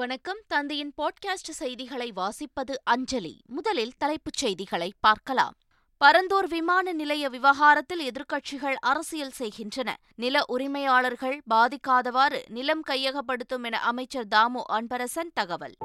வணக்கம் 0.00 0.40
தந்தையின் 0.48 0.90
பாட்காஸ்ட் 0.96 1.50
செய்திகளை 1.50 2.06
வாசிப்பது 2.16 2.74
அஞ்சலி 2.84 3.32
முதலில் 3.46 3.94
தலைப்புச் 3.98 4.36
செய்திகளை 4.36 4.88
பார்க்கலாம் 5.00 5.54
பரந்தூர் 6.00 6.48
விமான 6.48 6.92
நிலைய 6.92 7.28
விவகாரத்தில் 7.28 8.02
எதிர்க்கட்சிகள் 8.06 8.76
அரசியல் 8.80 9.30
செய்கின்றன 9.30 9.96
நில 10.14 10.44
உரிமையாளர்கள் 10.48 11.38
பாதிக்காதவாறு 11.54 12.40
நிலம் 12.48 12.84
கையகப்படுத்தும் 12.86 13.62
என 13.62 13.80
அமைச்சர் 13.82 14.28
தாமு 14.28 14.62
அன்பரசன் 14.72 15.32
தகவல் 15.34 15.76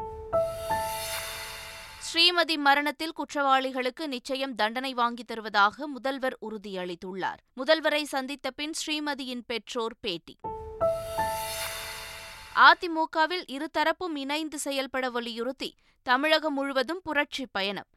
ஸ்ரீமதி 2.06 2.58
மரணத்தில் 2.58 3.18
குற்றவாளிகளுக்கு 3.18 4.08
நிச்சயம் 4.08 4.56
தண்டனை 4.56 4.94
வாங்கி 4.94 5.24
தருவதாக 5.24 5.88
முதல்வர் 5.88 6.38
உறுதியளித்துள்ளார் 6.42 7.42
முதல்வரை 7.56 8.04
சந்தித்த 8.08 8.52
பின் 8.52 8.76
ஸ்ரீமதியின் 8.86 9.46
பெற்றோர் 9.48 9.98
பேட்டி 10.02 10.36
அதிமுகவில் 12.56 13.46
இருதரப்பும் 13.48 14.16
இணைந்து 14.16 14.60
செயல்பட 14.60 15.10
வலியுறுத்தி 15.10 15.70
தமிழகம் 16.06 16.54
முழுவதும் 16.54 17.02
புரட்சி 17.02 17.46
பயணம் 17.52 17.90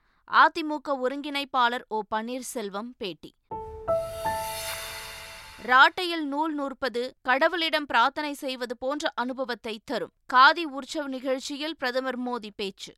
அதிமுக 0.29 0.95
ஒருங்கிணைப்பாளர் 1.01 1.85
ஓ 1.89 2.03
பன்னீர்செல்வம் 2.15 2.91
பேட்டி 2.99 3.35
ராட்டையில் 5.63 6.25
நூல் 6.25 6.55
நூற்பது 6.55 7.15
கடவுளிடம் 7.29 7.85
பிரார்த்தனை 7.85 8.33
செய்வது 8.35 8.77
போன்ற 8.77 9.13
அனுபவத்தை 9.15 9.81
தரும் 9.85 10.13
காதி 10.33 10.65
உற்சவ் 10.73 11.07
நிகழ்ச்சியில் 11.07 11.77
பிரதமர் 11.77 12.21
மோடி 12.27 12.51
பேச்சு 12.57 12.93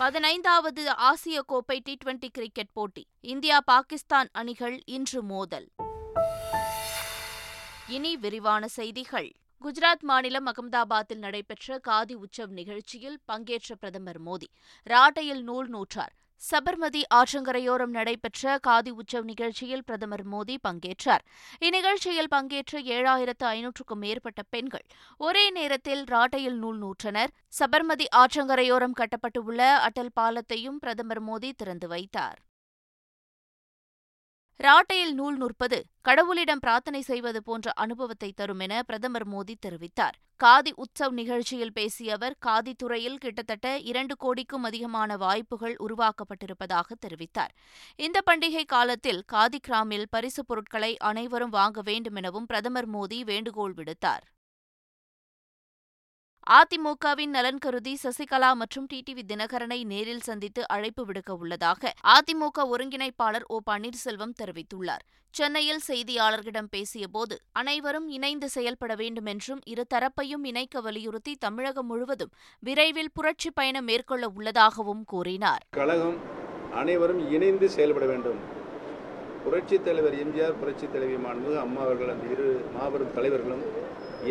பதினைந்தாவது 0.00 0.90
ஆசிய 0.92 1.42
கோப்பை 1.42 1.78
டி 1.80 1.98
டுவெண்டி 2.04 2.28
கிரிக்கெட் 2.28 2.72
போட்டி 2.72 3.06
இந்தியா 3.20 3.60
பாகிஸ்தான் 3.66 4.28
அணிகள் 4.32 4.82
இன்று 4.86 5.22
மோதல் 5.22 5.66
இனி 7.90 8.10
விரிவான 8.16 8.64
செய்திகள் 8.68 9.28
குஜராத் 9.62 10.02
மாநிலம் 10.02 10.48
அகமதாபாத்தில் 10.50 11.20
நடைபெற்ற 11.20 11.78
காதி 11.84 12.14
உற்சவ் 12.14 12.52
நிகழ்ச்சியில் 12.52 13.18
பங்கேற்ற 13.24 13.74
பிரதமர் 13.74 14.20
மோடி 14.20 14.48
ராட்டையில் 14.86 15.42
நூல் 15.42 15.68
நூற்றார் 15.68 16.12
சபர்மதி 16.42 17.02
ஆற்றங்கரையோரம் 17.10 17.94
நடைபெற்ற 17.94 18.58
காதி 18.58 18.92
உற்சவ் 18.92 19.24
நிகழ்ச்சியில் 19.24 19.84
பிரதமர் 19.84 20.24
மோடி 20.26 20.54
பங்கேற்றார் 20.64 21.24
இந்நிகழ்ச்சியில் 21.60 22.30
பங்கேற்ற 22.30 22.82
ஏழாயிரத்து 22.90 23.46
ஐநூற்றுக்கும் 23.50 24.02
மேற்பட்ட 24.04 24.42
பெண்கள் 24.50 24.86
ஒரே 25.20 25.44
நேரத்தில் 25.50 26.04
ராட்டையில் 26.06 26.58
நூல் 26.58 26.78
நூற்றனர் 26.78 27.34
சபர்மதி 27.58 28.08
ஆற்றங்கரையோரம் 28.16 28.98
கட்டப்பட்டுள்ள 29.00 29.60
அட்டல் 29.80 30.14
பாலத்தையும் 30.14 30.78
பிரதமர் 30.78 31.24
மோடி 31.28 31.50
திறந்து 31.54 31.88
வைத்தார் 31.88 32.38
ராட்டையில் 34.60 35.12
நூல் 35.12 35.36
நுற்பது 35.36 35.76
கடவுளிடம் 36.08 36.60
பிரார்த்தனை 36.60 37.00
செய்வது 37.02 37.40
போன்ற 37.42 37.72
அனுபவத்தை 37.74 38.28
தரும் 38.32 38.60
என 38.60 38.82
பிரதமர் 38.82 39.24
மோடி 39.28 39.54
தெரிவித்தார் 39.56 40.16
காதி 40.40 40.72
உற்சவ் 40.76 41.14
நிகழ்ச்சியில் 41.14 41.72
பேசிய 41.72 42.12
அவர் 42.12 42.34
காதி 42.38 42.72
துறையில் 42.74 43.16
கிட்டத்தட்ட 43.18 43.72
இரண்டு 43.82 44.14
கோடிக்கும் 44.16 44.64
அதிகமான 44.64 45.16
வாய்ப்புகள் 45.16 45.76
உருவாக்கப்பட்டிருப்பதாக 45.76 46.96
தெரிவித்தார் 47.00 47.54
இந்த 47.98 48.20
பண்டிகை 48.26 48.64
காலத்தில் 48.66 49.22
காதி 49.26 49.60
கிராமில் 49.60 50.06
பரிசுப் 50.10 50.48
பொருட்களை 50.48 50.92
அனைவரும் 51.04 51.50
வாங்க 51.50 51.80
வேண்டும் 51.82 52.14
எனவும் 52.14 52.46
பிரதமர் 52.46 52.90
மோடி 52.90 53.20
வேண்டுகோள் 53.24 53.76
விடுத்தார் 53.76 54.26
அதிமுகவின் 56.50 57.30
நலன் 57.30 57.58
கருதி 57.58 57.92
சசிகலா 57.96 58.48
மற்றும் 58.54 58.86
டிடிவி 58.86 59.22
தினகரனை 59.22 59.78
நேரில் 59.84 60.22
சந்தித்து 60.22 60.62
அழைப்பு 60.66 61.02
விடுக்க 61.04 61.30
உள்ளதாக 61.36 61.92
அதிமுக 62.12 62.64
ஒருங்கிணைப்பாளர் 62.66 63.44
ஓ 63.48 63.56
பன்னீர்செல்வம் 63.66 64.32
தெரிவித்துள்ளார் 64.40 65.04
சென்னையில் 65.34 65.82
செய்தியாளர்களிடம் 65.86 66.70
பேசியபோது 66.72 67.34
அனைவரும் 67.52 68.08
இணைந்து 68.08 68.46
செயல்பட 68.48 68.94
வேண்டும் 68.94 69.28
என்றும் 69.32 69.60
இருதரப்பையும் 69.72 70.46
இணைக்க 70.46 70.80
வலியுறுத்தி 70.80 71.34
தமிழகம் 71.38 71.88
முழுவதும் 71.88 72.32
விரைவில் 72.62 73.12
புரட்சி 73.14 73.52
பயணம் 73.52 73.86
மேற்கொள்ள 73.86 74.26
உள்ளதாகவும் 74.34 75.04
கூறினார் 75.04 75.64
கழகம் 75.72 76.18
அனைவரும் 76.74 77.22
இணைந்து 77.30 77.68
செயல்பட 77.70 78.06
வேண்டும் 78.06 78.40
புரட்சித் 79.44 79.86
தலைவர் 79.86 80.18
எம்ஜிஆர் 80.18 80.58
புரட்சித் 80.58 80.92
தலைவி 80.92 81.18
மாண்புமிகு 81.22 81.60
அம்மா 81.60 81.82
அவர்கள் 81.82 82.10
அந்த 82.10 82.26
இரு 82.30 82.48
மாபெரும் 82.74 83.14
தலைவர்களும் 83.14 83.64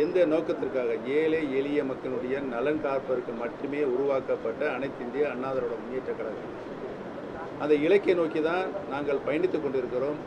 எந்த 0.00 0.25
நோக்கத்திற்காக 0.25 0.95
ஏழை 1.09 1.41
எளிய 1.57 1.83
மக்களுடைய 1.83 2.41
நலன் 2.49 2.81
காப்பதற்கு 2.81 3.31
மட்டுமே 3.33 3.83
உருவாக்கப்பட்ட 3.83 4.71
அனைத்து 4.71 5.05
இந்திய 5.05 5.27
அண்ணாதரோட 5.27 5.75
முன்னேற்ற 5.79 6.13
கழகம் 6.13 6.57
அந்த 7.59 7.73
இலக்கை 7.75 8.15
நோக்கி 8.15 8.41
தான் 8.41 8.67
நாங்கள் 8.89 9.25
பயணித்துக் 9.25 9.63
கொண்டிருக்கிறோம் 9.63 10.19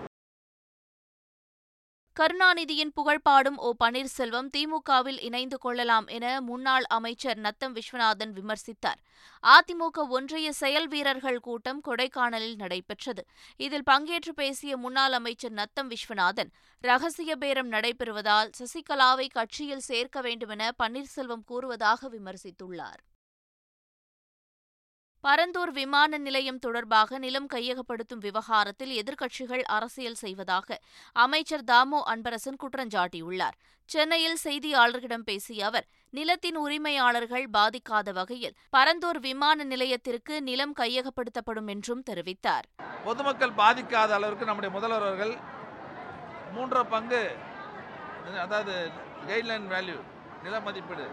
கருணாநிதியின் 2.17 2.93
புகழ்பாடும் 2.97 3.57
ஓ 3.59 3.69
பன்னீர்செல்வம் 3.81 4.49
திமுகவில் 4.53 5.21
இணைந்து 5.21 5.57
கொள்ளலாம் 5.59 6.07
என 6.07 6.25
முன்னாள் 6.41 6.87
அமைச்சர் 6.89 7.39
நத்தம் 7.39 7.75
விஸ்வநாதன் 7.75 8.33
விமர்சித்தார் 8.33 9.01
அதிமுக 9.45 10.05
ஒன்றிய 10.09 10.49
செயல் 10.53 10.89
வீரர்கள் 10.89 11.39
கூட்டம் 11.41 11.81
கொடைக்கானலில் 11.85 12.59
நடைபெற்றது 12.59 13.23
இதில் 13.61 13.87
பங்கேற்று 13.91 14.35
பேசிய 14.35 14.77
முன்னாள் 14.77 15.13
அமைச்சர் 15.13 15.53
நத்தம் 15.53 15.89
விஸ்வநாதன் 15.89 16.53
ரகசிய 16.85 17.37
பேரம் 17.37 17.73
நடைபெறுவதால் 17.73 18.53
சசிகலாவை 18.59 19.29
கட்சியில் 19.29 19.87
சேர்க்க 19.87 20.21
வேண்டுமென 20.21 20.69
பன்னீர்செல்வம் 20.79 21.47
கூறுவதாக 21.47 22.11
விமர்சித்துள்ளார் 22.11 23.03
பரந்தூர் 25.25 25.73
விமான 25.73 26.19
நிலையம் 26.19 26.59
தொடர்பாக 26.59 27.19
நிலம் 27.19 27.47
கையகப்படுத்தும் 27.47 28.23
விவகாரத்தில் 28.23 28.93
எதிர்க்கட்சிகள் 28.93 29.63
அரசியல் 29.69 30.19
செய்வதாக 30.21 30.79
அமைச்சர் 31.17 31.65
தாமோ 31.65 32.01
அன்பரசன் 32.07 32.61
குற்றஞ்சாட்டியுள்ளார் 32.63 33.57
சென்னையில் 33.91 34.39
செய்தியாளர்களிடம் 34.45 35.25
பேசிய 35.25 35.67
அவர் 35.67 35.87
நிலத்தின் 36.13 36.59
உரிமையாளர்கள் 36.59 37.47
பாதிக்காத 37.51 38.13
வகையில் 38.13 38.57
பரந்தூர் 38.73 39.21
விமான 39.21 39.65
நிலையத்திற்கு 39.65 40.35
நிலம் 40.43 40.75
கையகப்படுத்தப்படும் 40.75 41.69
என்றும் 41.69 42.05
தெரிவித்தார் 42.11 42.67
பொதுமக்கள் 43.05 43.59
பாதிக்காத 43.59 44.13
அளவிற்கு 44.15 44.45
நம்முடைய 44.45 44.73
முதல்வர்கள் 44.75 45.35
மூன்று 46.53 46.83
பங்கு 46.87 47.23
அதாவது 48.41 48.75
கைட்லைன் 49.27 49.69
வேல்யூ 49.69 49.99
நில 50.43 50.57
மதிப்பீடு 50.61 51.07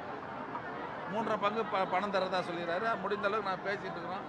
மூன்றரை 1.11 1.37
பங்கு 1.37 1.61
ப 1.65 1.83
பணம் 1.85 2.13
தரதா 2.15 2.39
சொல்லிடுறாரு 2.47 2.87
முடிந்த 3.01 3.27
அளவுக்கு 3.27 3.51
நான் 3.51 3.65
பேசிகிட்டு 3.65 3.97
இருக்கிறோம் 3.97 4.25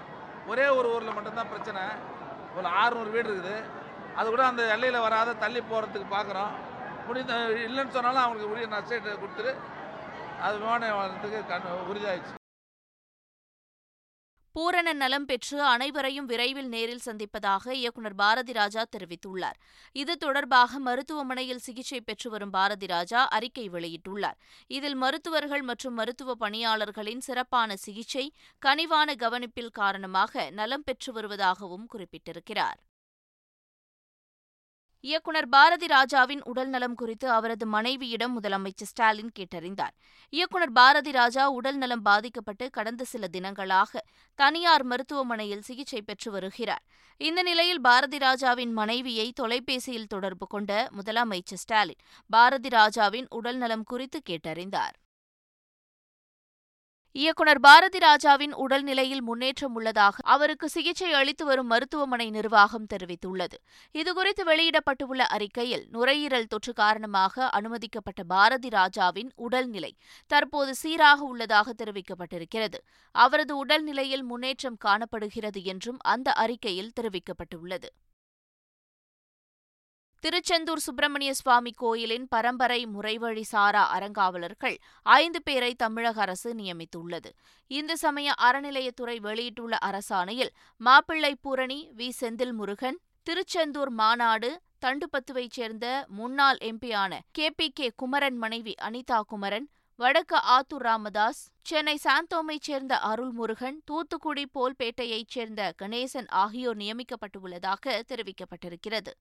ஒரே 0.46 0.66
ஒரு 0.70 0.88
ஊரில் 0.94 1.16
மட்டும்தான் 1.16 1.50
பிரச்சனை 1.50 1.82
ஒரு 2.56 2.68
ஆறுநூறு 2.76 3.10
வீடு 3.10 3.28
இருக்குது 3.28 3.56
அது 4.16 4.26
கூட 4.28 4.44
அந்த 4.46 4.62
எல்லையில் 4.74 5.04
வராத 5.06 5.36
தள்ளி 5.36 5.62
போகிறதுக்கு 5.62 6.08
பார்க்குறோம் 6.08 6.52
முடிந்த 7.06 7.34
இல்லைன்னு 7.66 7.96
சொன்னாலும் 7.96 8.24
அவங்களுக்கு 8.24 8.52
உரிய 8.52 8.68
நஷ்டத்தை 8.70 9.14
கொடுத்துட்டு 9.14 9.54
அது 10.42 10.58
விமான 10.58 10.92
வாழ்றதுக்கு 10.92 11.40
கண் 11.46 11.72
உறுதியாகிடுச்சு 11.86 12.39
பூரண 14.54 14.92
நலம் 14.92 15.26
பெற்று 15.26 15.56
அனைவரையும் 15.64 16.26
விரைவில் 16.26 16.68
நேரில் 16.68 17.04
சந்திப்பதாக 17.04 17.74
இயக்குநர் 17.74 18.16
பாரதி 18.16 18.52
ராஜா 18.52 18.82
தெரிவித்துள்ளார் 18.92 19.58
இது 19.96 20.14
தொடர்பாக 20.16 20.78
மருத்துவமனையில் 20.78 21.62
சிகிச்சை 21.62 22.00
பெற்று 22.00 22.30
வரும் 22.30 22.50
பாரதி 22.50 22.86
ராஜா 22.86 23.22
அறிக்கை 23.28 23.66
வெளியிட்டுள்ளார் 23.68 24.38
இதில் 24.70 24.96
மருத்துவர்கள் 24.96 25.64
மற்றும் 25.64 25.94
மருத்துவ 25.94 26.36
பணியாளர்களின் 26.36 27.20
சிறப்பான 27.20 27.76
சிகிச்சை 27.76 28.26
கனிவான 28.62 29.14
கவனிப்பில் 29.16 29.74
காரணமாக 29.74 30.50
நலம் 30.52 30.86
பெற்று 30.86 31.12
வருவதாகவும் 31.12 31.90
குறிப்பிட்டிருக்கிறார் 31.92 32.80
இயக்குனர் 35.04 35.48
பாரதி 35.48 35.86
ராஜாவின் 35.86 36.42
உடல்நலம் 36.42 36.94
குறித்து 36.94 37.26
அவரது 37.30 37.66
மனைவியிடம் 37.66 38.34
முதலமைச்சர் 38.36 38.88
ஸ்டாலின் 38.88 39.32
கேட்டறிந்தார் 39.38 39.94
இயக்குனர் 40.32 40.72
பாரதி 40.72 41.10
ராஜா 41.10 41.44
உடல்நலம் 41.50 42.02
பாதிக்கப்பட்டு 42.02 42.66
கடந்த 42.70 43.04
சில 43.04 43.28
தினங்களாக 43.32 44.02
தனியார் 44.38 44.84
மருத்துவமனையில் 44.84 45.62
சிகிச்சை 45.62 46.02
பெற்று 46.02 46.30
வருகிறார் 46.30 46.84
இந்த 47.20 47.40
நிலையில் 47.42 47.80
பாரதி 47.80 48.18
ராஜாவின் 48.18 48.72
மனைவியை 48.72 49.26
தொலைபேசியில் 49.32 50.06
தொடர்பு 50.06 50.46
கொண்ட 50.46 50.72
முதலமைச்சர் 50.96 51.58
ஸ்டாலின் 51.58 52.02
பாரதி 52.30 52.68
ராஜாவின் 52.68 53.30
உடல்நலம் 53.30 53.84
குறித்து 53.84 54.20
கேட்டறிந்தார் 54.26 54.96
இயக்குனர் 57.16 57.60
பாரதி 57.60 57.98
ராஜாவின் 57.98 58.52
உடல்நிலையில் 58.54 59.22
முன்னேற்றம் 59.22 59.74
உள்ளதாக 59.74 60.22
அவருக்கு 60.24 60.66
சிகிச்சை 60.68 61.08
அளித்து 61.12 61.44
வரும் 61.44 61.66
மருத்துவமனை 61.66 62.26
நிர்வாகம் 62.30 62.86
தெரிவித்துள்ளது 62.92 63.56
இதுகுறித்து 63.94 64.42
வெளியிடப்பட்டுள்ள 64.44 65.24
அறிக்கையில் 65.28 65.84
நுரையீரல் 65.92 66.46
தொற்று 66.46 66.72
காரணமாக 66.72 67.48
அனுமதிக்கப்பட்ட 67.50 68.24
பாரதி 68.24 68.68
ராஜாவின் 68.68 69.32
உடல்நிலை 69.38 69.92
தற்போது 70.30 70.74
சீராக 70.74 71.20
உள்ளதாக 71.24 71.74
தெரிவிக்கப்பட்டிருக்கிறது 71.74 72.80
அவரது 73.14 73.56
உடல்நிலையில் 73.56 74.24
முன்னேற்றம் 74.24 74.78
காணப்படுகிறது 74.78 75.62
என்றும் 75.64 76.00
அந்த 76.06 76.30
அறிக்கையில் 76.36 76.94
தெரிவிக்கப்பட்டுள்ளது 77.00 77.90
திருச்செந்தூர் 80.22 80.82
சுப்பிரமணிய 80.84 81.30
சுவாமி 81.34 81.70
கோயிலின் 81.74 82.26
பரம்பரை 82.28 82.80
முறைவழி 82.86 83.44
சாரா 83.50 83.82
அறங்காவலர்கள் 83.94 84.76
ஐந்து 85.16 85.40
பேரை 85.42 85.70
தமிழக 85.74 86.20
அரசு 86.20 86.50
நியமித்துள்ளது 86.54 87.30
இந்து 87.70 87.94
சமய 87.96 88.34
அறநிலையத்துறை 88.38 89.16
வெளியிட்டுள்ள 89.18 89.76
அரசாணையில் 89.82 90.52
மாப்பிள்ளை 90.80 91.32
பூரணி 91.42 91.78
வி 91.96 92.08
செந்தில் 92.18 92.52
முருகன் 92.52 92.98
திருச்செந்தூர் 93.26 93.92
மாநாடு 93.92 94.50
தண்டுபத்துவைச் 94.84 95.52
சேர்ந்த 95.52 95.86
முன்னாள் 96.10 96.60
எம்பியான 96.62 97.12
கே 97.32 97.48
பி 97.56 97.68
கே 97.72 97.88
குமரன் 97.96 98.38
மனைவி 98.38 98.74
அனிதா 98.80 99.18
குமரன் 99.28 99.66
வடக்கு 99.98 100.38
ஆத்தூர் 100.50 100.84
ராமதாஸ் 100.84 101.40
சென்னை 101.66 101.96
சாந்தோமைச் 102.04 102.66
சேர்ந்த 102.66 102.94
அருள்முருகன் 103.08 103.76
தூத்துக்குடி 103.84 104.44
போல்பேட்டையைச் 104.54 105.32
சேர்ந்த 105.32 105.72
கணேசன் 105.78 106.30
ஆகியோர் 106.38 106.78
நியமிக்கப்பட்டுள்ளதாக 106.78 108.00
தெரிவிக்கப்பட்டிருக்கிறது 108.08 109.12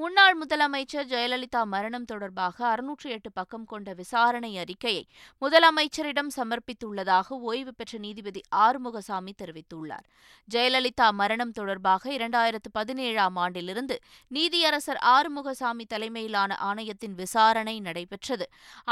முன்னாள் 0.00 0.36
முதலமைச்சர் 0.36 1.08
ஜெயலலிதா 1.08 1.62
மரணம் 1.64 2.04
தொடர்பாக 2.04 2.56
அறுநூற்றி 2.66 3.08
எட்டு 3.10 3.30
பக்கம் 3.32 3.64
கொண்ட 3.64 3.88
விசாரணை 3.92 4.50
அறிக்கையை 4.56 5.02
முதலமைச்சரிடம் 5.42 6.30
சமர்ப்பித்துள்ளதாக 6.36 7.38
ஓய்வு 7.42 7.72
பெற்ற 7.74 7.98
நீதிபதி 7.98 8.42
ஆறுமுகசாமி 8.56 9.32
தெரிவித்துள்ளார் 9.42 10.06
ஜெயலலிதா 10.48 11.08
மரணம் 11.12 11.52
தொடர்பாக 11.52 12.10
இரண்டாயிரத்து 12.12 12.72
பதினேழாம் 12.72 13.36
ஆண்டிலிருந்து 13.36 13.98
நீதியரசர் 14.30 15.02
ஆறுமுகசாமி 15.12 15.86
தலைமையிலான 15.86 16.56
ஆணையத்தின் 16.62 17.14
விசாரணை 17.14 17.80
நடைபெற்றது 17.80 18.46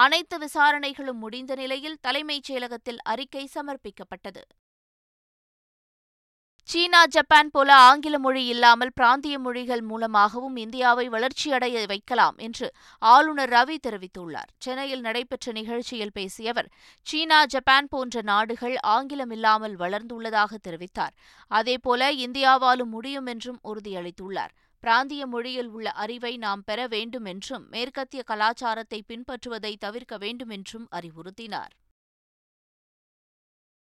அனைத்து 0.00 0.38
விசாரணைகளும் 0.38 1.18
முடிந்த 1.18 1.54
நிலையில் 1.54 2.00
தலைமைச் 2.00 2.48
செயலகத்தில் 2.50 3.04
அறிக்கை 3.04 3.46
சமர்ப்பிக்கப்பட்டது 3.54 4.44
சீனா 6.70 6.98
ஜப்பான் 7.06 7.48
போல 7.50 7.70
ஆங்கில 7.84 8.16
மொழி 8.18 8.42
இல்லாமல் 8.46 8.92
பிராந்திய 8.94 9.36
மொழிகள் 9.38 9.80
மூலமாகவும் 9.82 10.56
இந்தியாவை 10.56 11.06
வளர்ச்சியடைய 11.08 11.82
வைக்கலாம் 11.86 12.36
என்று 12.38 12.66
ஆளுநர் 13.02 13.50
ரவி 13.50 13.76
தெரிவித்துள்ளார் 13.86 14.52
சென்னையில் 14.58 15.02
நடைபெற்ற 15.02 15.52
நிகழ்ச்சியில் 15.52 16.14
பேசிய 16.14 16.52
அவர் 16.52 16.68
சீனா 17.06 17.40
ஜப்பான் 17.46 17.88
போன்ற 17.88 18.22
நாடுகள் 18.22 18.76
ஆங்கிலம் 18.88 19.30
இல்லாமல் 19.30 19.76
வளர்ந்துள்ளதாக 19.76 20.60
தெரிவித்தார் 20.62 21.16
அதேபோல 21.50 22.12
இந்தியாவாலும் 22.20 22.92
முடியும் 22.92 23.26
என்றும் 23.26 23.60
உறுதியளித்துள்ளார் 23.64 24.54
பிராந்திய 24.82 25.22
மொழியில் 25.26 25.70
உள்ள 25.70 25.88
அறிவை 25.98 26.34
நாம் 26.38 26.64
பெற 26.64 26.86
வேண்டும் 26.86 27.26
என்றும் 27.26 27.68
மேற்கத்திய 27.70 28.22
கலாச்சாரத்தை 28.26 29.02
பின்பற்றுவதை 29.08 29.74
தவிர்க்க 29.78 30.16
வேண்டும் 30.18 30.50
என்றும் 30.50 30.88
அறிவுறுத்தினார் 30.92 31.74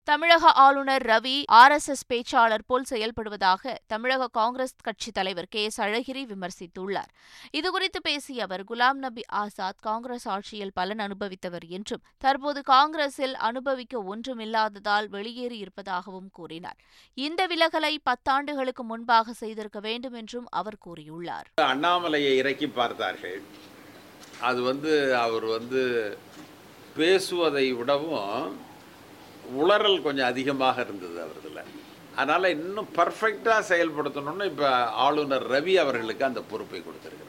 தமிழக 0.08 0.52
ஆளுநர் 0.58 1.04
ரவி 1.04 1.36
ஆர் 1.56 1.74
எஸ் 1.76 1.88
எஸ் 1.90 2.04
பேச்சாளர் 2.06 2.64
போல் 2.68 2.88
செயல்படுவதாக 2.90 3.74
தமிழக 3.88 4.28
காங்கிரஸ் 4.32 4.74
கட்சித் 4.82 5.16
தலைவர் 5.16 5.48
கே 5.48 5.62
எஸ் 5.64 5.78
அழகிரி 5.80 6.24
விமர்சித்துள்ளார் 6.26 7.12
இதுகுறித்து 7.52 8.00
பேசிய 8.00 8.44
அவர் 8.44 8.64
குலாம் 8.64 9.00
நபி 9.00 9.24
ஆசாத் 9.42 9.78
காங்கிரஸ் 9.80 10.26
ஆட்சியில் 10.28 10.74
பலன் 10.74 11.04
அனுபவித்தவர் 11.06 11.66
என்றும் 11.70 12.02
தற்போது 12.18 12.64
காங்கிரஸில் 12.64 13.36
அனுபவிக்க 13.42 14.02
ஒன்றுமில்லாததால் 14.06 15.10
வெளியேறி 15.10 15.60
இருப்பதாகவும் 15.60 16.32
கூறினார் 16.32 16.80
இந்த 17.18 17.46
விலகலை 17.48 17.94
பத்தாண்டுகளுக்கு 18.04 18.86
முன்பாக 18.86 19.36
செய்திருக்க 19.40 19.82
வேண்டும் 19.82 20.18
என்றும் 20.22 20.50
அவர் 20.54 20.80
கூறியுள்ளார் 20.86 21.48
அண்ணாமலையை 21.68 22.34
இறக்கி 22.38 22.70
பார்த்தார்கள் 22.72 23.40
அது 24.42 24.60
வந்து 24.64 24.92
அவர் 25.18 25.48
வந்து 25.50 25.84
பேசுவதை 26.96 27.66
விடவும் 27.74 28.28
உளறல் 29.58 30.00
கொஞ்சம் 30.02 30.28
அதிகமாக 30.28 30.78
இருந்தது 30.82 31.18
அவர்களில் 31.22 31.70
அதனால் 32.16 32.54
இன்னும் 32.56 32.90
பர்ஃபெக்டாக 32.96 33.68
செயல்படுத்தணும்னு 33.70 34.46
இப்போ 34.46 34.70
ஆளுநர் 35.06 35.46
ரவி 35.48 35.76
அவர்களுக்கு 35.78 36.24
அந்த 36.24 36.42
பொறுப்பை 36.52 36.82
கொடுத்துருக்கிறார் 36.82 37.29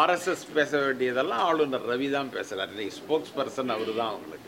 ஆர்எஸ்எஸ் 0.00 0.46
பேச 0.54 0.70
வேண்டியதெல்லாம் 0.78 1.44
ஆளுநர் 1.44 1.86
ரவி 1.86 2.08
தான் 2.10 2.30
பேசுகிறார் 2.30 2.72
இன்றைக்கி 2.72 2.94
ஸ்போக்ஸ் 2.96 3.34
பர்சன் 3.36 3.74
அவர் 3.74 3.92
தான் 3.92 4.10
அவங்களுக்கு 4.10 4.47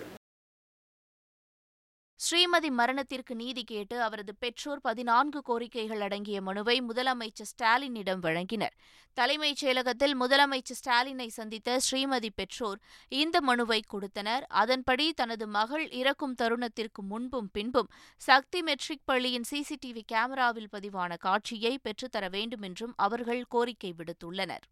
ஸ்ரீமதி 2.21 2.71
மரணத்திற்கு 2.71 3.35
நீதி 3.35 3.63
கேட்டு 3.65 3.97
அவரது 4.03 4.33
பெற்றோர் 4.35 4.81
பதினான்கு 4.81 5.41
கோரிக்கைகள் 5.47 6.03
அடங்கிய 6.03 6.39
மனுவை 6.41 6.75
முதலமைச்சர் 6.89 7.49
ஸ்டாலினிடம் 7.51 8.21
வழங்கினர் 8.21 8.75
தலைமைச் 9.17 9.61
செயலகத்தில் 9.61 10.15
முதலமைச்சர் 10.15 10.79
ஸ்டாலினை 10.79 11.29
சந்தித்த 11.29 11.79
ஸ்ரீமதி 11.79 12.31
பெற்றோர் 12.31 12.81
இந்த 13.13 13.41
மனுவை 13.41 13.81
கொடுத்தனர் 13.87 14.45
அதன்படி 14.55 15.07
தனது 15.13 15.47
மகள் 15.51 15.87
இறக்கும் 15.93 16.37
தருணத்திற்கு 16.39 17.05
முன்பும் 17.05 17.49
பின்பும் 17.53 17.91
சக்தி 18.23 18.63
மெட்ரிக் 18.63 19.07
பள்ளியின் 19.07 19.49
சிசிடிவி 19.51 20.05
கேமராவில் 20.09 20.73
பதிவான 20.73 21.17
காட்சியை 21.19 21.75
பெற்றுத்தர 21.85 22.29
வேண்டும் 22.29 22.63
என்றும் 22.63 22.95
அவர்கள் 22.99 23.43
கோரிக்கை 23.49 23.93
விடுத்துள்ளனர் 23.99 24.67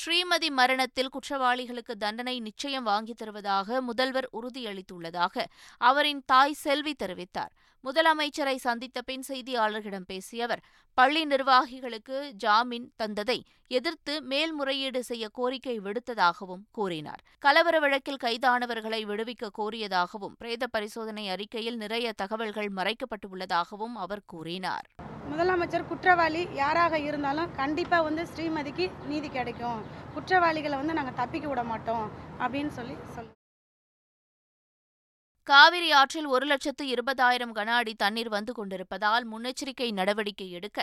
ஸ்ரீமதி 0.00 0.48
மரணத்தில் 0.50 1.12
குற்றவாளிகளுக்கு 1.12 1.94
தண்டனை 1.98 2.40
நிச்சயம் 2.40 2.84
வாங்கித் 2.84 3.18
தருவதாக 3.18 3.80
முதல்வர் 3.80 4.28
உறுதியளித்துள்ளதாக 4.32 5.44
அவரின் 5.80 6.22
தாய் 6.26 6.60
செல்வி 6.60 6.94
தெரிவித்தார் 6.98 7.52
முதலமைச்சரை 7.84 8.56
சந்தித்த 8.58 8.98
பின் 9.02 9.24
செய்தியாளர்களிடம் 9.28 10.06
பேசிய 10.06 10.44
அவர் 10.44 10.62
பள்ளி 10.98 11.22
நிர்வாகிகளுக்கு 11.24 12.18
ஜாமீன் 12.36 12.88
தந்ததை 12.98 13.38
எதிர்த்து 13.70 14.14
மேல்முறையீடு 14.22 15.00
செய்ய 15.02 15.24
கோரிக்கை 15.32 15.76
விடுத்ததாகவும் 15.78 16.64
கூறினார் 16.70 17.22
கலவர 17.42 17.78
வழக்கில் 17.80 18.22
கைதானவர்களை 18.22 19.00
விடுவிக்க 19.04 19.52
கோரியதாகவும் 19.58 20.34
பிரேத 20.34 20.66
பரிசோதனை 20.66 21.24
அறிக்கையில் 21.28 21.78
நிறைய 21.78 22.12
தகவல்கள் 22.14 22.70
மறைக்கப்பட்டுள்ளதாகவும் 22.76 23.96
அவர் 23.96 24.26
கூறினார் 24.26 24.88
முதலமைச்சர் 25.30 25.88
குற்றவாளி 25.88 26.44
யாராக 26.54 26.94
இருந்தாலும் 27.00 27.52
கண்டிப்பாக 27.56 28.02
வந்து 28.02 28.22
ஸ்ரீமதிக்கு 28.30 28.86
நீதி 29.08 29.30
கிடைக்கும் 29.30 29.82
குற்றவாளிகளை 30.14 30.76
வந்து 30.76 30.98
நாங்கள் 30.98 31.20
தப்பிக்க 31.20 31.48
விட 31.48 31.64
மாட்டோம் 31.64 32.08
அப்படின்னு 32.40 32.72
சொல்லி 32.72 32.96
சொல்லு 33.16 33.39
காவிரி 35.46 35.88
ஆற்றில் 35.90 36.26
ஒரு 36.26 36.46
லட்சத்து 36.46 36.84
இருபதாயிரம் 36.86 37.54
கன 37.54 37.70
அடி 37.74 37.92
தண்ணீர் 37.94 38.28
வந்து 38.28 38.52
கொண்டிருப்பதால் 38.52 39.24
முன்னெச்சரிக்கை 39.24 39.88
நடவடிக்கை 39.90 40.48
எடுக்க 40.50 40.80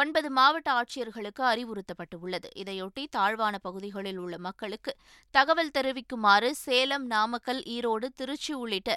ஒன்பது 0.00 0.28
மாவட்ட 0.30 0.70
ஆட்சியர்களுக்கு 0.72 1.42
அறிவுறுத்தப்பட்டுள்ளது 1.44 2.48
இதையொட்டி 2.54 3.04
தாழ்வான 3.10 3.58
பகுதிகளில் 3.58 4.18
உள்ள 4.18 4.38
மக்களுக்கு 4.38 4.94
தகவல் 5.34 5.74
தெரிவிக்குமாறு 5.74 6.50
சேலம் 6.56 7.06
நாமக்கல் 7.06 7.62
ஈரோடு 7.68 8.08
திருச்சி 8.14 8.52
உள்ளிட்ட 8.54 8.97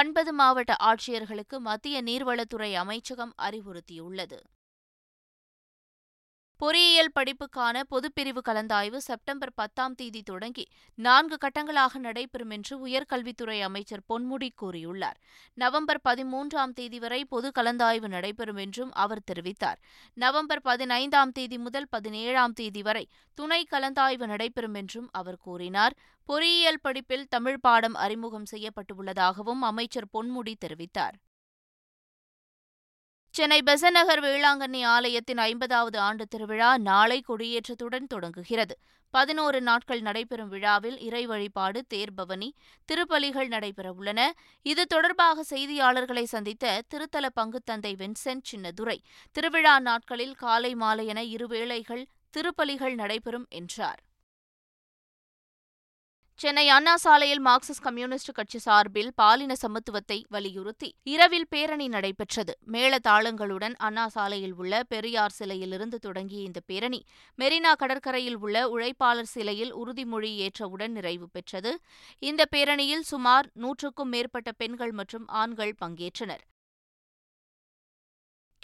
ஒன்பது 0.00 0.32
மாவட்ட 0.32 0.76
ஆட்சியர்களுக்கு 0.84 1.58
மத்திய 1.62 2.02
நீர்வளத்துறை 2.02 2.70
அமைச்சகம் 2.74 3.34
அறிவுறுத்தியுள்ளது 3.42 4.40
பொறியியல் 6.60 7.12
படிப்புக்கான 7.14 7.82
பொதுப்பிரிவு 7.90 8.40
கலந்தாய்வு 8.40 8.98
செப்டம்பர் 8.98 9.52
பத்தாம் 9.54 9.94
தேதி 9.94 10.20
தொடங்கி 10.22 10.64
நான்கு 10.98 11.36
கட்டங்களாக 11.36 11.98
நடைபெறும் 11.98 12.50
என்று 12.50 12.74
உயர்கல்வித்துறை 12.86 13.58
அமைச்சர் 13.60 14.02
பொன்முடி 14.08 14.48
கூறியுள்ளார் 14.62 15.18
நவம்பர் 15.58 16.00
பதிமூன்றாம் 16.04 16.72
தேதி 16.72 16.98
வரை 16.98 17.20
பொது 17.24 17.50
கலந்தாய்வு 17.50 18.08
நடைபெறும் 18.08 18.58
என்றும் 18.58 18.90
அவர் 18.96 19.22
தெரிவித்தார் 19.30 19.78
நவம்பர் 20.16 20.62
பதினைந்தாம் 20.62 21.32
தேதி 21.32 21.58
முதல் 21.58 21.88
பதினேழாம் 21.88 22.52
தேதி 22.52 22.82
வரை 22.82 23.04
துணை 23.38 23.60
கலந்தாய்வு 23.70 24.26
நடைபெறும் 24.26 24.74
என்றும் 24.74 25.08
அவர் 25.12 25.40
கூறினார் 25.40 25.96
பொறியியல் 26.28 26.82
படிப்பில் 26.82 27.26
தமிழ் 27.28 27.60
பாடம் 27.60 27.98
அறிமுகம் 28.00 28.50
செய்யப்பட்டுள்ளதாகவும் 28.50 29.62
அமைச்சர் 29.62 30.12
பொன்முடி 30.12 30.56
தெரிவித்தார் 30.60 31.16
சென்னை 33.38 33.58
பெசநகர் 33.62 34.20
வேளாங்கண்ணி 34.20 34.80
ஆலயத்தின் 34.86 35.40
ஐம்பதாவது 35.40 35.98
ஆண்டு 35.98 36.24
திருவிழா 36.28 36.70
நாளை 36.82 37.18
கொடியேற்றத்துடன் 37.20 38.08
தொடங்குகிறது 38.08 38.74
பதினோரு 39.14 39.58
நாட்கள் 39.60 40.00
நடைபெறும் 40.00 40.48
விழாவில் 40.48 40.96
இறை 40.98 41.22
வழிபாடு 41.26 41.80
தேர்பவனி 41.94 42.48
திருப்பலிகள் 42.88 43.48
நடைபெறவுள்ளன 43.48 44.22
இது 44.66 44.84
தொடர்பாக 44.86 45.44
செய்தியாளர்களை 45.50 46.24
சந்தித்த 46.26 46.74
திருத்தல 46.88 47.28
பங்குத்தந்தை 47.36 47.94
வின்சென்ட் 47.98 48.48
சின்னதுரை 48.50 48.98
திருவிழா 49.36 49.76
நாட்களில் 49.80 50.36
காலை 50.36 50.74
மாலை 50.74 51.06
என 51.06 51.22
இருவேளைகள் 51.28 52.04
திருப்பலிகள் 52.30 52.96
நடைபெறும் 52.96 53.48
என்றார் 53.52 54.02
சென்னை 56.40 56.64
அண்ணா 56.68 56.92
சாலையில் 56.96 57.40
மார்க்சிஸ்ட் 57.40 57.82
கம்யூனிஸ்ட் 57.82 58.30
கட்சி 58.32 58.58
சார்பில் 58.58 59.08
பாலின 59.12 59.52
சமத்துவத்தை 59.54 60.18
வலியுறுத்தி 60.30 60.88
இரவில் 61.04 61.46
பேரணி 61.48 61.86
நடைபெற்றது 61.88 62.52
மேள 62.66 62.98
தாளங்களுடன் 62.98 63.74
அண்ணா 63.78 64.04
சாலையில் 64.08 64.54
உள்ள 64.54 64.82
பெரியார் 64.88 65.34
சிலையிலிருந்து 65.38 65.98
தொடங்கிய 65.98 66.42
இந்த 66.42 66.60
பேரணி 66.66 67.00
மெரினா 67.38 67.72
கடற்கரையில் 67.74 68.38
உள்ள 68.38 68.62
உழைப்பாளர் 68.68 69.32
சிலையில் 69.32 69.72
உறுதிமொழி 69.74 70.30
ஏற்றவுடன் 70.40 70.94
நிறைவு 70.94 71.28
பெற்றது 71.28 71.72
இந்த 72.22 72.46
பேரணியில் 72.52 73.04
சுமார் 73.04 73.48
நூற்றுக்கும் 73.56 74.10
மேற்பட்ட 74.10 74.52
பெண்கள் 74.54 74.94
மற்றும் 74.94 75.26
ஆண்கள் 75.38 75.74
பங்கேற்றனர் 75.82 76.44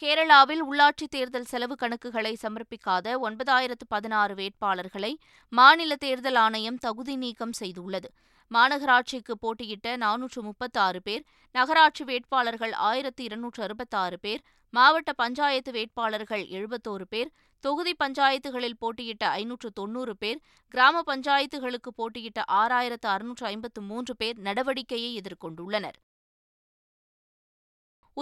கேரளாவில் 0.03 0.63
உள்ளாட்சித் 0.63 1.13
தேர்தல் 1.13 1.47
செலவு 1.47 1.75
கணக்குகளை 1.75 2.33
சமர்ப்பிக்காத 2.43 3.07
ஒன்பதாயிரத்து 3.19 3.85
பதினாறு 3.89 4.35
வேட்பாளர்களை 4.35 5.11
மாநில 5.53 5.97
தேர்தல் 5.97 6.37
ஆணையம் 6.37 6.79
தகுதி 6.79 7.15
நீக்கம் 7.17 7.55
செய்துள்ளது 7.61 8.09
மாநகராட்சிக்கு 8.51 9.35
போட்டியிட்ட 9.41 9.97
நானூற்று 9.97 10.41
முப்பத்தாறு 10.43 11.01
பேர் 11.03 11.23
நகராட்சி 11.55 12.05
வேட்பாளர்கள் 12.05 12.75
ஆயிரத்து 12.83 13.23
இருநூற்று 13.25 13.63
அறுபத்தாறு 13.63 14.19
பேர் 14.19 14.43
மாவட்ட 14.75 15.13
பஞ்சாயத்து 15.13 15.73
வேட்பாளர்கள் 15.73 16.45
எழுபத்தோரு 16.51 17.07
பேர் 17.09 17.31
தொகுதி 17.65 17.95
பஞ்சாயத்துகளில் 17.95 18.81
போட்டியிட்ட 18.81 19.27
ஐநூற்று 19.35 19.71
தொன்னூறு 19.73 20.15
பேர் 20.17 20.41
கிராம 20.75 21.03
பஞ்சாயத்துகளுக்கு 21.07 21.93
போட்டியிட்ட 21.97 22.43
ஆறாயிரத்து 22.55 23.09
அறுநூற்று 23.09 23.47
ஐம்பத்து 23.47 23.83
மூன்று 23.83 24.15
பேர் 24.17 24.39
நடவடிக்கையை 24.41 25.13
எதிர்கொண்டுள்ளனர் 25.17 25.99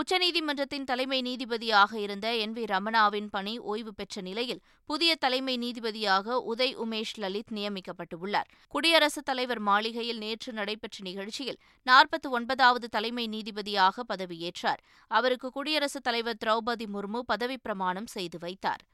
உச்சநீதிமன்றத்தின் 0.00 0.87
தலைமை 0.87 1.17
நீதிபதியாக 1.23 1.93
இருந்த 2.03 2.27
என் 2.35 2.53
வி 2.53 2.63
ரமணாவின் 2.65 3.27
பணி 3.29 3.53
ஓய்வு 3.63 3.93
பெற்ற 3.93 4.23
நிலையில் 4.23 4.63
புதிய 4.89 5.15
தலைமை 5.15 5.55
நீதிபதியாக 5.57 6.37
உதய் 6.53 6.73
உமேஷ் 6.77 7.13
லலித் 7.17 7.53
நியமிக்கப்பட்டுள்ளார் 7.53 8.49
குடியரசுத் 8.75 9.27
தலைவர் 9.27 9.61
மாளிகையில் 9.61 10.19
நேற்று 10.19 10.53
நடைபெற்ற 10.53 11.05
நிகழ்ச்சியில் 11.05 11.61
நாற்பத்தி 11.87 12.31
ஒன்பதாவது 12.31 12.89
தலைமை 12.89 13.27
நீதிபதியாக 13.27 14.05
பதவியேற்றார் 14.09 14.83
அவருக்கு 15.11 15.51
குடியரசுத் 15.51 16.07
தலைவர் 16.09 16.41
திரௌபதி 16.45 16.89
முர்மு 16.89 17.23
பதவிப்பிரமாணம் 17.29 18.11
செய்து 18.11 18.39
வைத்தார் 18.39 18.85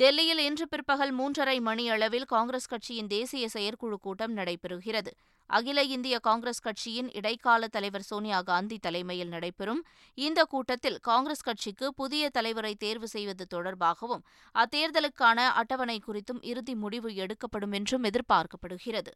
டெல்லியில் 0.00 0.42
இன்று 0.42 0.66
பிற்பகல் 0.66 1.12
மூன்றரை 1.12 1.56
மணியளவில் 1.60 2.26
காங்கிரஸ் 2.26 2.68
கட்சியின் 2.68 3.10
தேசிய 3.10 3.46
செயற்குழு 3.48 3.96
கூட்டம் 3.98 4.36
நடைபெறுகிறது 4.36 5.12
அகில 5.50 5.80
இந்திய 5.84 6.16
காங்கிரஸ் 6.18 6.62
கட்சியின் 6.62 7.10
இடைக்கால 7.12 7.68
தலைவர் 7.68 8.06
சோனியா 8.06 8.38
காந்தி 8.42 8.76
தலைமையில் 8.78 9.28
நடைபெறும் 9.28 9.82
இந்த 10.18 10.40
கூட்டத்தில் 10.44 10.98
காங்கிரஸ் 11.00 11.42
கட்சிக்கு 11.42 11.88
புதிய 11.94 12.30
தலைவரை 12.30 12.74
தேர்வு 12.74 13.08
செய்வது 13.08 13.46
தொடர்பாகவும் 13.50 14.24
அத்தேர்தலுக்கான 14.54 15.48
அட்டவணை 15.54 15.98
குறித்தும் 16.00 16.42
இறுதி 16.42 16.76
முடிவு 16.76 17.10
எடுக்கப்படும் 17.16 17.72
என்றும் 17.72 18.04
எதிர்பார்க்கப்படுகிறது 18.04 19.12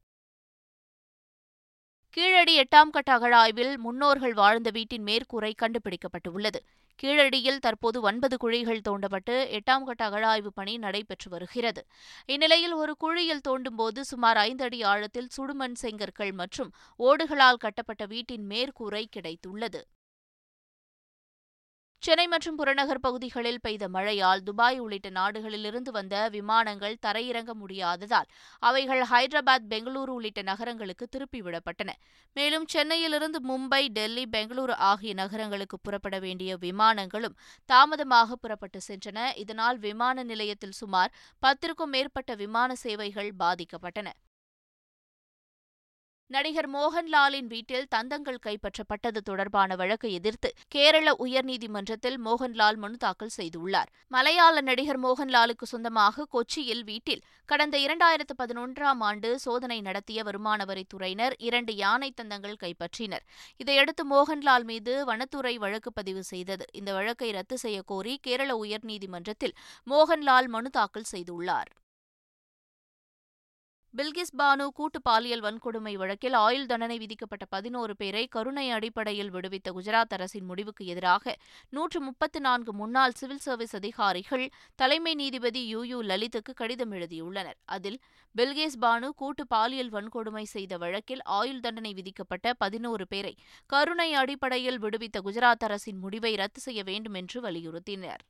கீழடி 2.17 2.53
எட்டாம் 2.61 2.91
கட்ட 2.91 3.11
அகழாய்வில் 3.13 3.73
முன்னோர்கள் 3.79 4.35
வாழ்ந்த 4.35 4.69
வீட்டின் 4.71 5.07
மேற்கூரை 5.07 5.51
கண்டுபிடிக்கப்பட்டுள்ளது 5.55 6.61
கீழடியில் 6.99 7.61
தற்போது 7.61 7.99
ஒன்பது 8.03 8.37
குழிகள் 8.37 8.85
தோண்டப்பட்டு 8.85 9.35
எட்டாம் 9.51 9.85
கட்ட 9.85 10.03
அகழாய்வு 10.05 10.51
பணி 10.53 10.75
நடைபெற்று 10.79 11.31
வருகிறது 11.31 11.83
இந்நிலையில் 12.29 12.75
ஒரு 12.75 12.95
குழியில் 12.97 13.45
தோண்டும்போது 13.49 14.03
சுமார் 14.05 14.39
ஐந்து 14.39 14.65
அடி 14.65 14.81
ஆழத்தில் 14.85 15.33
சுடுமண் 15.37 15.77
செங்கற்கள் 15.83 16.33
மற்றும் 16.33 16.73
ஓடுகளால் 17.01 17.57
கட்டப்பட்ட 17.57 18.07
வீட்டின் 18.07 18.47
மேற்கூரை 18.51 19.05
கிடைத்துள்ளது 19.17 19.83
சென்னை 22.07 22.25
மற்றும் 22.27 22.59
புறநகர் 22.59 23.01
பகுதிகளில் 23.01 23.61
பெய்த 23.61 23.85
மழையால் 23.89 24.43
துபாய் 24.43 24.77
உள்ளிட்ட 24.79 25.09
நாடுகளிலிருந்து 25.11 25.91
வந்த 25.91 26.17
விமானங்கள் 26.29 26.99
தரையிறங்க 27.03 27.53
முடியாததால் 27.55 28.29
அவைகள் 28.63 29.03
ஹைதராபாத் 29.05 29.67
பெங்களூரு 29.69 30.13
உள்ளிட்ட 30.15 30.43
நகரங்களுக்கு 30.43 31.07
திருப்பிவிடப்பட்டன 31.07 31.95
மேலும் 32.37 32.67
சென்னையிலிருந்து 32.67 33.41
மும்பை 33.49 33.83
டெல்லி 33.89 34.25
பெங்களூரு 34.27 34.77
ஆகிய 34.91 35.15
நகரங்களுக்கு 35.15 35.79
புறப்பட 35.79 36.19
வேண்டிய 36.19 36.59
விமானங்களும் 36.59 37.37
தாமதமாக 37.69 38.37
புறப்பட்டு 38.37 38.83
சென்றன 38.89 39.27
இதனால் 39.37 39.81
விமான 39.81 40.25
நிலையத்தில் 40.25 40.79
சுமார் 40.79 41.15
பத்திற்கும் 41.43 41.93
மேற்பட்ட 41.93 42.35
விமான 42.35 42.77
சேவைகள் 42.77 43.33
பாதிக்கப்பட்டன 43.39 44.15
நடிகர் 46.31 46.69
மோகன்லாலின் 46.69 47.49
வீட்டில் 47.49 47.85
தந்தங்கள் 47.87 48.39
கைப்பற்றப்பட்டது 48.39 49.21
தொடர்பான 49.21 49.77
வழக்கை 49.77 50.11
எதிர்த்து 50.13 50.49
கேரள 50.69 51.13
உயர்நீதிமன்றத்தில் 51.25 52.19
மோகன்லால் 52.19 52.79
மனு 52.79 52.97
தாக்கல் 52.97 53.33
செய்துள்ளார் 53.37 53.91
மலையாள 54.11 54.57
நடிகர் 54.61 55.01
மோகன்லாலுக்கு 55.01 55.67
சொந்தமாக 55.67 56.27
கொச்சியில் 56.35 56.83
வீட்டில் 56.85 57.23
கடந்த 57.49 57.77
இரண்டாயிரத்து 57.79 58.37
பதினொன்றாம் 58.39 59.03
ஆண்டு 59.03 59.31
சோதனை 59.39 59.79
நடத்திய 59.81 60.25
வருமானவரித்துறையினர் 60.25 61.37
இரண்டு 61.41 61.75
யானை 61.77 62.11
தந்தங்கள் 62.17 62.61
கைப்பற்றினர் 62.61 63.25
இதையடுத்து 63.57 64.05
மோகன்லால் 64.07 64.65
மீது 64.65 64.93
வனத்துறை 65.05 65.57
வழக்கு 65.59 65.93
பதிவு 65.93 66.25
செய்தது 66.25 66.67
இந்த 66.73 66.93
வழக்கை 66.93 67.31
ரத்து 67.31 67.59
செய்யக்கோரி 67.63 68.15
கேரள 68.21 68.53
உயர்நீதிமன்றத்தில் 68.57 69.57
மோகன்லால் 69.87 70.49
மனு 70.49 70.71
தாக்கல் 70.71 71.11
செய்துள்ளார் 71.11 71.73
பில்கிஸ் 73.97 74.35
பானு 74.39 74.65
கூட்டு 74.71 74.99
பாலியல் 75.01 75.43
வன்கொடுமை 75.45 75.93
வழக்கில் 75.97 76.35
ஆயுள் 76.37 76.67
தண்டனை 76.67 76.97
விதிக்கப்பட்ட 76.99 77.45
பதினோரு 77.47 77.95
பேரை 77.97 78.25
கருணை 78.27 78.65
அடிப்படையில் 78.71 79.31
விடுவித்த 79.31 79.73
குஜராத் 79.73 80.13
அரசின் 80.13 80.47
முடிவுக்கு 80.47 80.83
எதிராக 80.87 81.35
நூற்று 81.73 82.01
முப்பத்து 82.01 82.41
நான்கு 82.41 82.73
முன்னாள் 82.73 83.17
சிவில் 83.17 83.43
சர்வீஸ் 83.45 83.75
அதிகாரிகள் 83.75 84.45
தலைமை 84.79 85.15
நீதிபதி 85.15 85.63
யூ 85.69 85.83
யூ 85.85 86.01
லலித்துக்கு 86.03 86.55
கடிதம் 86.55 86.93
எழுதியுள்ளனர் 86.93 87.59
அதில் 87.71 87.99
பில்கேஸ் 88.35 88.79
பானு 88.79 89.11
கூட்டு 89.15 89.45
பாலியல் 89.47 89.93
வன்கொடுமை 89.93 90.47
செய்த 90.49 90.77
வழக்கில் 90.77 91.25
ஆயுள் 91.33 91.61
தண்டனை 91.61 91.93
விதிக்கப்பட்ட 91.95 92.55
பதினோரு 92.59 93.07
பேரை 93.07 93.35
கருணை 93.71 94.11
அடிப்படையில் 94.15 94.83
விடுவித்த 94.83 95.21
குஜராத் 95.23 95.67
அரசின் 95.69 96.01
முடிவை 96.01 96.35
ரத்து 96.37 96.63
செய்ய 96.63 96.83
வேண்டும் 96.83 97.15
என்று 97.15 97.41
வலியுறுத்தினர் 97.41 98.25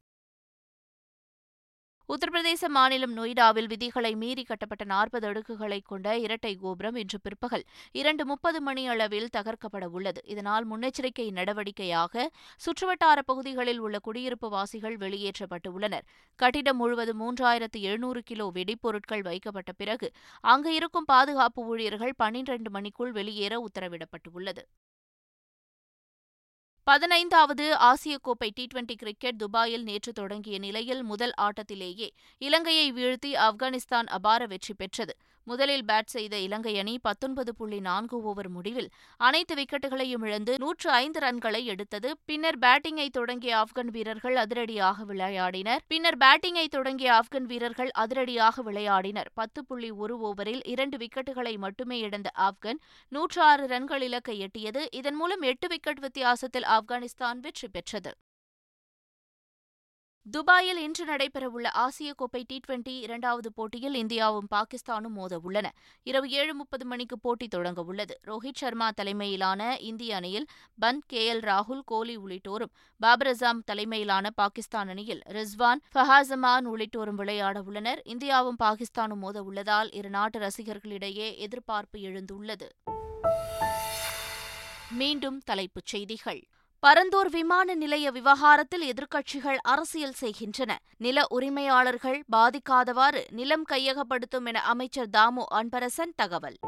உத்தரப்பிரதேச 2.09 2.69
மாநிலம் 2.69 3.15
நொய்டாவில் 3.15 3.69
விதிகளை 3.69 4.11
மீறி 4.15 4.43
கட்டப்பட்ட 4.43 4.85
நாற்பது 4.85 5.27
அடுக்குகளை 5.27 5.79
கொண்ட 5.83 6.07
இரட்டை 6.19 6.53
கோபுரம் 6.57 6.97
இன்று 6.97 7.19
பிற்பகல் 7.21 7.65
இரண்டு 7.95 8.25
முப்பது 8.25 8.59
மணி 8.61 8.83
அளவில் 8.87 9.27
தகர்க்கப்பட 9.29 9.87
உள்ளது 9.91 10.21
இதனால் 10.27 10.67
முன்னெச்சரிக்கை 10.67 11.27
நடவடிக்கையாக 11.31 12.27
சுற்றுவட்டார 12.63 13.19
பகுதிகளில் 13.27 13.81
உள்ள 13.81 13.99
குடியிருப்பு 13.99 14.51
வாசிகள் 14.51 14.97
வெளியேற்றப்பட்டு 14.97 15.71
உள்ளனர் 15.73 16.07
கட்டிடம் 16.39 16.81
முழுவதும் 16.81 17.21
மூன்றாயிரத்து 17.21 17.81
எழுநூறு 17.83 18.23
கிலோ 18.23 18.49
வெடிப்பொருட்கள் 18.55 19.27
வைக்கப்பட்ட 19.27 19.73
பிறகு 19.75 20.11
அங்கு 20.45 20.73
இருக்கும் 20.75 21.09
பாதுகாப்பு 21.09 21.63
ஊழியர்கள் 21.67 22.17
பன்னிரண்டு 22.17 22.71
மணிக்குள் 22.71 23.13
வெளியேற 23.13 23.55
உத்தரவிடப்பட்டுள்ளது 23.67 24.65
பதினைந்தாவது 26.87 27.65
ஆசிய 27.83 28.17
கோப்பை 28.23 28.49
டி 28.57 28.65
டுவெண்டி 28.67 28.95
கிரிக்கெட் 28.97 29.39
துபாயில் 29.39 29.85
நேற்று 29.85 30.11
தொடங்கிய 30.13 30.57
நிலையில் 30.59 31.03
முதல் 31.03 31.33
ஆட்டத்திலேயே 31.39 32.09
இலங்கையை 32.43 32.87
வீழ்த்தி 32.93 33.31
ஆப்கானிஸ்தான் 33.47 34.09
அபார 34.09 34.47
வெற்றி 34.47 34.75
பெற்றது 34.75 35.15
முதலில் 35.47 35.85
பேட் 35.85 36.13
செய்த 36.13 36.35
இலங்கை 36.39 36.75
அணி 36.79 36.95
பத்தொன்பது 36.99 37.51
புள்ளி 37.55 37.79
நான்கு 37.81 38.17
ஓவர் 38.23 38.49
முடிவில் 38.49 38.89
அனைத்து 39.21 39.55
விக்கெட்டுகளையும் 39.55 40.25
இழந்து 40.25 40.55
நூற்று 40.59 40.89
ஐந்து 40.97 41.21
ரன்களை 41.21 41.63
எடுத்தது 41.67 42.11
பின்னர் 42.25 42.59
பேட்டிங்கை 42.59 43.09
தொடங்கிய 43.11 43.55
ஆப்கன் 43.57 43.91
வீரர்கள் 43.91 44.37
அதிரடியாக 44.37 45.05
விளையாடினர் 45.05 45.83
பின்னர் 45.87 46.19
பேட்டிங்கை 46.19 46.67
தொடங்கிய 46.69 47.11
ஆப்கன் 47.13 47.47
வீரர்கள் 47.47 47.93
அதிரடியாக 47.97 48.63
விளையாடினர் 48.63 49.33
பத்து 49.35 49.63
புள்ளி 49.65 49.91
ஒரு 49.99 50.17
ஓவரில் 50.23 50.63
இரண்டு 50.67 50.99
விக்கெட்டுகளை 50.99 51.57
மட்டுமே 51.59 51.99
இழந்த 52.01 52.31
ஆப்கன் 52.47 52.81
நூற்று 53.13 53.43
ஆறு 53.43 53.67
ரன்கள் 53.67 54.03
இலக்கை 54.03 54.39
எட்டியது 54.41 54.85
இதன் 54.93 55.17
மூலம் 55.17 55.45
எட்டு 55.45 55.69
விக்கெட் 55.69 56.01
வித்தியாசத்தில் 56.01 56.69
ஆப்கானிஸ்தான் 56.77 57.41
வெற்றி 57.41 57.69
பெற்றது 57.69 58.13
துபாயில் 60.27 60.81
இன்று 60.83 61.05
நடைபெறவுள்ள 61.05 61.67
ஆசிய 61.77 62.11
கோப்பை 62.13 62.41
டி 62.43 62.57
டுவெண்டி 62.59 62.95
இரண்டாவது 63.01 63.49
போட்டியில் 63.53 63.99
இந்தியாவும் 64.01 64.49
பாகிஸ்தானும் 64.51 65.15
மோத 65.15 65.35
உள்ளன 65.39 65.67
இரவு 66.07 66.29
ஏழு 66.39 66.53
முப்பது 66.55 66.85
மணிக்கு 66.85 67.17
போட்டி 67.19 67.47
தொடங்க 67.49 67.83
உள்ளது 67.83 68.15
ரோஹித் 68.27 68.59
சர்மா 68.59 68.89
தலைமையிலான 68.93 69.61
இந்திய 69.83 70.17
அணியில் 70.17 70.49
பந்த் 70.79 71.07
கே 71.07 71.23
எல் 71.27 71.45
ராகுல் 71.47 71.85
கோலி 71.85 72.17
உள்ளிட்டோரும் 72.17 72.73
பாபர் 73.01 73.31
அசாம் 73.33 73.63
தலைமையிலான 73.65 74.33
பாகிஸ்தான் 74.37 74.89
அணியில் 74.89 75.23
ரிஸ்வான் 75.31 75.83
ஃபஹாசமான் 75.95 76.69
உள்ளிட்டோரும் 76.69 77.21
விளையாட 77.21 77.63
உள்ளனர் 77.63 78.03
இந்தியாவும் 78.07 78.61
பாகிஸ்தானும் 78.61 79.19
மோத 79.19 79.43
உள்ளதால் 79.43 79.93
இரு 79.93 80.11
நாட்டு 80.11 80.41
ரசிகர்களிடையே 80.41 81.31
எதிர்பார்ப்பு 81.41 82.01
எழுந்துள்ளது 82.09 82.69
மீண்டும் 84.97 85.41
தலைப்புச் 85.45 85.91
செய்திகள் 85.91 86.43
பரந்தூர் 86.87 87.29
விமான 87.29 87.75
நிலைய 87.75 88.07
விவகாரத்தில் 88.11 88.83
எதிர்க்கட்சிகள் 88.87 89.57
அரசியல் 89.63 90.17
செய்கின்றன 90.19 90.73
நில 90.97 91.25
உரிமையாளர்கள் 91.29 92.19
பாதிக்காதவாறு 92.33 93.23
நிலம் 93.31 93.65
கையகப்படுத்தும் 93.65 94.47
என 94.47 94.61
அமைச்சர் 94.63 95.09
தாமு 95.11 95.45
அன்பரசன் 95.51 96.13
தகவல் 96.17 96.59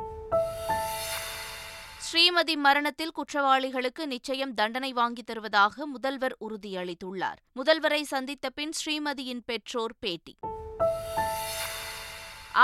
ஸ்ரீமதி 2.01 2.55
மரணத்தில் 2.57 3.13
குற்றவாளிகளுக்கு 3.13 4.07
நிச்சயம் 4.07 4.55
தண்டனை 4.55 4.91
வாங்கி 4.93 5.23
தருவதாக 5.23 5.87
முதல்வர் 5.87 6.37
உறுதியளித்துள்ளார் 6.41 7.39
முதல்வரை 7.53 8.03
சந்தித்த 8.05 8.51
பின் 8.51 8.75
ஸ்ரீமதியின் 8.81 9.45
பெற்றோர் 9.47 9.97
பேட்டி 10.01 10.35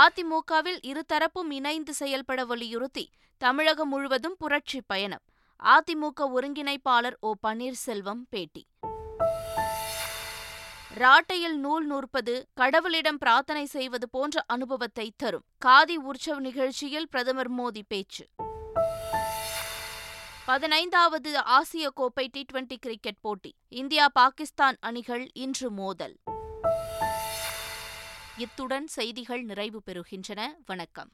அதிமுகவில் 0.00 0.80
இருதரப்பும் 0.84 1.50
இணைந்து 1.50 1.94
செயல்பட 1.94 2.40
வலியுறுத்தி 2.44 3.06
தமிழகம் 3.40 3.88
முழுவதும் 3.88 4.37
புரட்சி 4.38 4.80
பயணம் 4.87 5.25
அதிமுக 5.73 6.26
ஒருங்கிணைப்பாளர் 6.34 7.16
ஓ 7.20 7.32
பன்னீர்செல்வம் 7.42 8.23
பேட்டி 8.28 8.62
ராட்டையில் 10.96 11.56
நூல் 11.56 11.87
நூற்பது 11.87 12.34
கடவுளிடம் 12.61 13.16
பிரார்த்தனை 13.16 13.64
செய்வது 13.66 14.08
போன்ற 14.08 14.44
அனுபவத்தை 14.46 15.06
தரும் 15.16 15.46
காதி 15.58 15.96
உற்சவ் 16.04 16.38
நிகழ்ச்சியில் 16.38 17.08
பிரதமர் 17.08 17.52
மோடி 17.52 17.82
பேச்சு 17.88 18.25
பதினைந்தாவது 20.46 21.30
ஆசிய 21.50 21.90
கோப்பை 21.90 22.26
டி 22.28 22.42
டுவெண்டி 22.52 22.76
கிரிக்கெட் 22.78 23.20
போட்டி 23.20 23.50
இந்தியா 23.73 24.06
பாகிஸ்தான் 24.14 24.78
அணிகள் 24.80 25.26
இன்று 25.37 25.70
மோதல் 25.70 26.16
இத்துடன் 28.38 28.88
செய்திகள் 28.88 29.44
நிறைவு 29.44 29.80
பெறுகின்றன 29.87 30.40
வணக்கம் 30.66 31.12